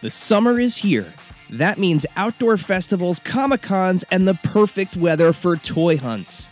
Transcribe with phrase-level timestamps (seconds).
[0.00, 1.12] The summer is here.
[1.50, 6.48] That means outdoor festivals, Comic Cons, and the perfect weather for toy hunts.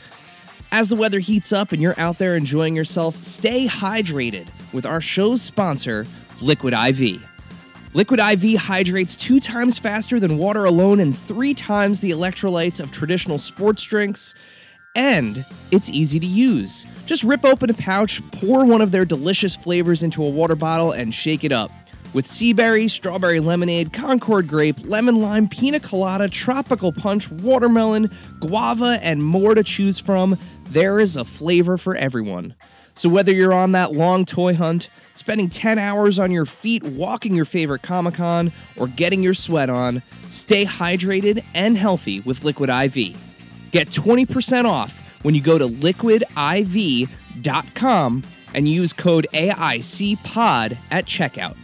[0.72, 5.00] As the weather heats up and you're out there enjoying yourself, stay hydrated with our
[5.00, 6.06] show's sponsor,
[6.41, 7.22] Liquid IV.
[7.95, 12.91] Liquid IV hydrates two times faster than water alone and three times the electrolytes of
[12.91, 14.34] traditional sports drinks.
[14.97, 16.84] And it's easy to use.
[17.06, 20.91] Just rip open a pouch, pour one of their delicious flavors into a water bottle,
[20.91, 21.70] and shake it up.
[22.15, 28.98] With sea berry, strawberry lemonade, Concord grape, lemon lime, pina colada, tropical punch, watermelon, guava,
[29.03, 30.39] and more to choose from,
[30.70, 32.55] there is a flavor for everyone.
[32.95, 37.34] So whether you're on that long toy hunt, spending 10 hours on your feet walking
[37.34, 42.70] your favorite Comic Con, or getting your sweat on, stay hydrated and healthy with Liquid
[42.70, 43.14] IV.
[43.70, 46.25] Get 20% off when you go to liquidiv.com
[48.55, 51.56] and use code AICPOD at checkout.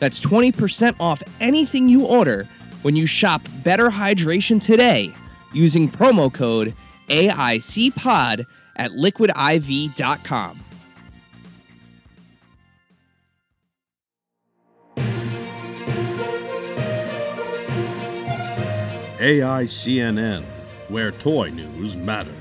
[0.00, 2.48] That's 20% off anything you order
[2.82, 5.12] when you shop Better Hydration today
[5.52, 6.74] using promo code
[7.08, 10.64] AICPOD at liquidiv.com.
[19.18, 20.44] AICNN,
[20.88, 22.39] where toy news matters.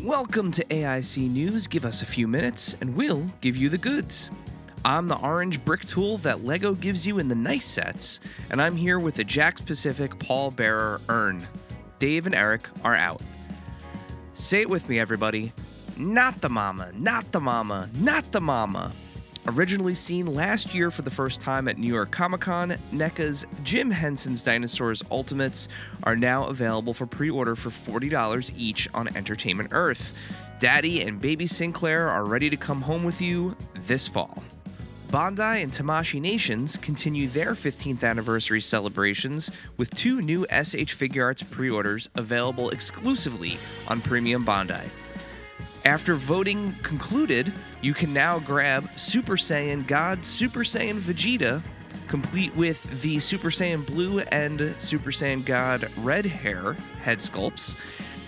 [0.00, 1.66] Welcome to AIC News.
[1.66, 4.30] Give us a few minutes and we'll give you the goods.
[4.84, 8.18] I'm the orange brick tool that LEGO gives you in the nice sets,
[8.50, 11.46] and I'm here with the Jakks Pacific Paul Bearer urn.
[11.98, 13.20] Dave and Eric are out.
[14.32, 15.52] Say it with me, everybody.
[15.98, 18.92] Not the mama, not the mama, not the mama.
[19.48, 23.90] Originally seen last year for the first time at New York Comic Con, NECA's Jim
[23.90, 25.68] Henson's Dinosaurs Ultimates
[26.04, 30.16] are now available for pre order for $40 each on Entertainment Earth.
[30.60, 34.44] Daddy and Baby Sinclair are ready to come home with you this fall.
[35.08, 41.68] Bandai and Tamashii Nations continue their 15th anniversary celebrations with two new SH Figuarts pre
[41.68, 44.88] orders available exclusively on Premium Bandai.
[45.84, 51.60] After voting concluded, you can now grab Super Saiyan God Super Saiyan Vegeta,
[52.06, 57.76] complete with the Super Saiyan Blue and Super Saiyan God Red Hair head sculpts,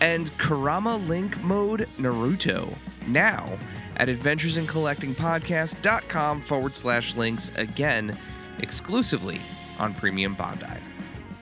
[0.01, 2.75] and Kurama Link Mode Naruto.
[3.07, 3.57] Now
[3.99, 8.19] at adventuresincollectingpodcast.com forward slash links again,
[8.59, 9.41] exclusively
[9.79, 10.83] on Premium Bandai.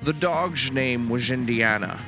[0.02, 1.98] The dog's name was Indiana.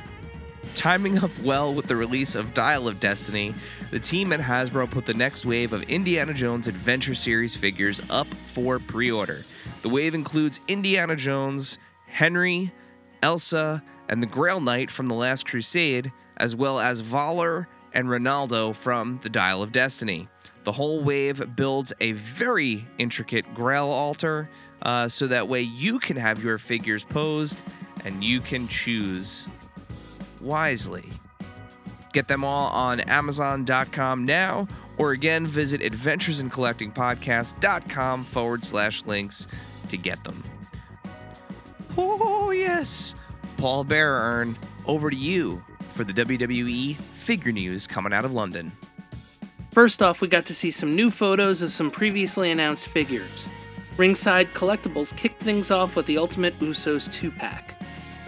[0.75, 3.55] Timing up well with the release of Dial of Destiny,
[3.91, 8.27] the team at Hasbro put the next wave of Indiana Jones Adventure Series figures up
[8.27, 9.45] for pre order.
[9.83, 12.73] The wave includes Indiana Jones, Henry,
[13.23, 18.73] Elsa, and the Grail Knight from The Last Crusade, as well as Voller and Renaldo
[18.73, 20.27] from The Dial of Destiny.
[20.65, 24.49] The whole wave builds a very intricate Grail altar
[24.81, 27.63] uh, so that way you can have your figures posed
[28.03, 29.47] and you can choose
[30.45, 31.09] wisely.
[32.13, 39.49] Get them all on Amazon.com now, or again, visit AdventuresInCollectingPodcast.com forward slash links
[39.89, 40.41] to get them.
[41.97, 43.15] Oh, yes.
[43.57, 48.71] Paul Bearer Urn, over to you for the WWE figure news coming out of London.
[49.71, 53.49] First off, we got to see some new photos of some previously announced figures.
[53.97, 57.74] Ringside Collectibles kicked things off with the Ultimate Usos 2 pack.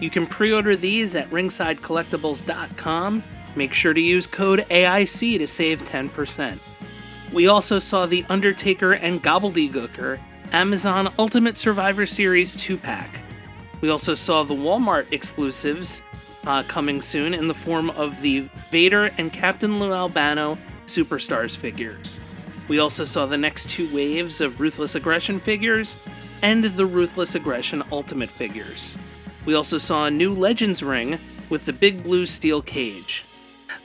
[0.00, 3.22] You can pre order these at ringsidecollectibles.com.
[3.56, 7.32] Make sure to use code AIC to save 10%.
[7.32, 10.18] We also saw the Undertaker and Gobbledy Gooker
[10.52, 13.20] Amazon Ultimate Survivor Series 2 pack.
[13.80, 16.02] We also saw the Walmart exclusives
[16.46, 20.56] uh, coming soon in the form of the Vader and Captain Lou Albano
[20.86, 22.20] Superstars figures.
[22.68, 25.96] We also saw the next two waves of Ruthless Aggression figures
[26.42, 28.96] and the Ruthless Aggression Ultimate figures.
[29.44, 31.18] We also saw a new Legends ring
[31.48, 33.24] with the big blue steel cage.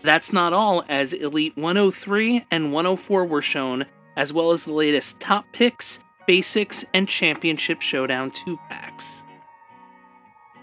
[0.01, 3.85] That's not all, as Elite 103 and 104 were shown,
[4.17, 9.23] as well as the latest Top Picks, Basics, and Championship Showdown 2 packs.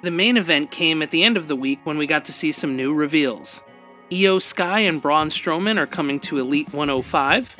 [0.03, 2.53] The main event came at the end of the week when we got to see
[2.53, 3.63] some new reveals.
[4.11, 7.57] IYO SKY and Braun Strowman are coming to Elite 105.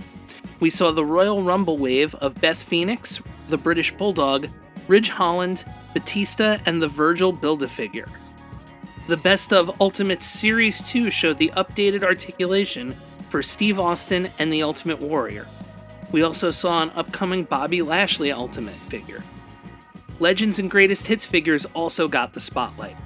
[0.59, 4.49] We saw the Royal Rumble wave of Beth Phoenix, the British Bulldog,
[4.91, 5.65] Ridge Holland,
[5.95, 8.09] Batista, and the Virgil Build a Figure.
[9.07, 12.97] The Best of Ultimate Series 2 showed the updated articulation
[13.29, 15.47] for Steve Austin and the Ultimate Warrior.
[16.11, 19.23] We also saw an upcoming Bobby Lashley Ultimate figure.
[20.19, 22.97] Legends and Greatest Hits figures also got the spotlight.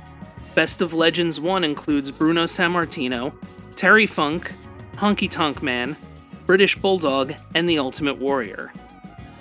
[0.55, 3.35] Best of Legends 1 includes Bruno Sammartino,
[3.77, 4.55] Terry Funk,
[4.95, 5.99] Honky Tonk Man,
[6.47, 8.73] British Bulldog, and the Ultimate Warrior.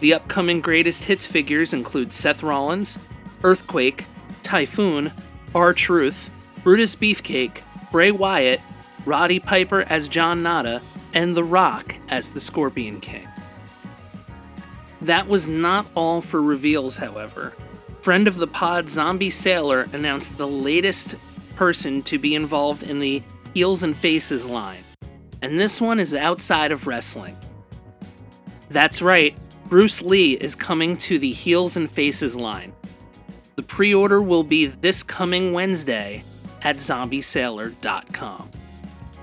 [0.03, 2.99] The upcoming Greatest Hits figures include Seth Rollins,
[3.41, 4.03] Earthquake,
[4.41, 5.13] Typhoon,
[5.55, 8.59] R Truth, Brutus Beefcake, Bray Wyatt,
[9.05, 10.81] Roddy Piper as John Nada,
[11.13, 13.29] and The Rock as the Scorpion King.
[14.99, 17.53] That was not all for reveals, however.
[18.01, 21.15] Friend of the pod Zombie Sailor announced the latest
[21.55, 23.23] person to be involved in the
[23.53, 24.83] Heels and Faces line,
[25.41, 27.37] and this one is outside of wrestling.
[28.69, 29.37] That's right,
[29.67, 32.73] Bruce Lee is coming to the Heels and Faces line.
[33.55, 36.23] The pre order will be this coming Wednesday
[36.61, 38.49] at zombiesailor.com.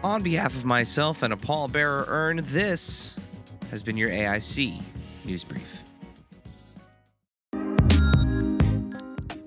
[0.02, 3.18] On behalf of myself and a Paul Bearer urn, this
[3.70, 4.80] has been your AIC
[5.24, 5.82] News Brief.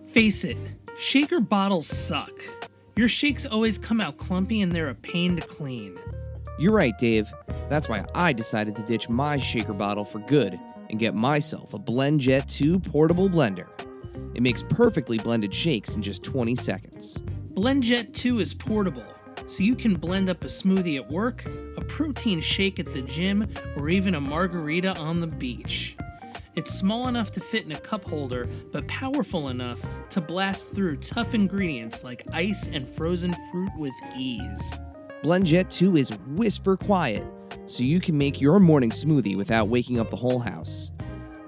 [0.05, 0.57] Face it,
[0.99, 2.31] shaker bottles suck.
[2.95, 5.97] Your shakes always come out clumpy and they're a pain to clean.
[6.59, 7.33] You're right, Dave.
[7.67, 10.59] That's why I decided to ditch my shaker bottle for good
[10.93, 13.67] and get myself a BlendJet 2 portable blender.
[14.35, 17.17] It makes perfectly blended shakes in just 20 seconds.
[17.55, 19.03] BlendJet 2 is portable,
[19.47, 21.45] so you can blend up a smoothie at work,
[21.77, 25.97] a protein shake at the gym, or even a margarita on the beach.
[26.53, 30.97] It's small enough to fit in a cup holder, but powerful enough to blast through
[30.97, 34.79] tough ingredients like ice and frozen fruit with ease.
[35.23, 37.25] BlendJet 2 is whisper quiet,
[37.65, 40.91] so you can make your morning smoothie without waking up the whole house.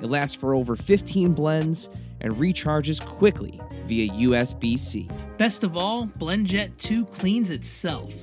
[0.01, 1.89] It lasts for over 15 blends
[2.21, 5.09] and recharges quickly via USB C.
[5.37, 8.13] Best of all, BlendJet 2 cleans itself.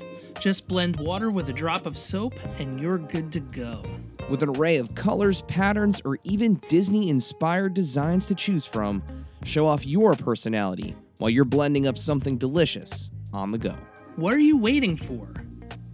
[0.40, 3.82] Just blend water with a drop of soap and you're good to go.
[4.28, 9.02] With an array of colors, patterns, or even Disney inspired designs to choose from,
[9.44, 13.76] show off your personality while you're blending up something delicious on the go.
[14.16, 15.28] What are you waiting for?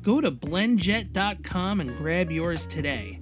[0.02, 3.20] Go to blendjet.com and grab yours today.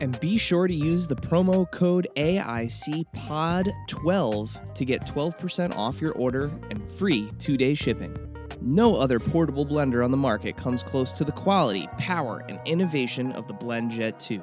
[0.00, 6.50] And be sure to use the promo code AICPOD12 to get 12% off your order
[6.70, 8.16] and free two day shipping.
[8.60, 13.32] No other portable blender on the market comes close to the quality, power, and innovation
[13.32, 14.42] of the BlendJet 2.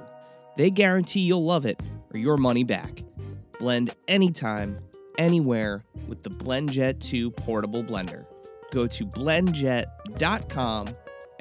[0.55, 1.81] They guarantee you'll love it
[2.13, 3.03] or your money back.
[3.59, 4.79] Blend anytime,
[5.17, 8.25] anywhere with the BlendJet 2 portable blender.
[8.71, 10.87] Go to blendjet.com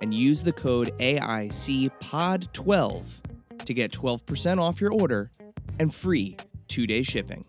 [0.02, 3.20] and use the code AICPOD12
[3.64, 5.30] to get 12% off your order
[5.78, 6.36] and free
[6.68, 7.46] two day shipping.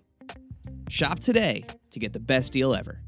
[0.88, 3.02] Shop today to get the best deal ever.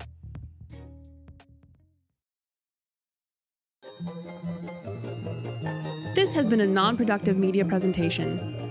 [6.16, 8.55] This has been a non productive media presentation.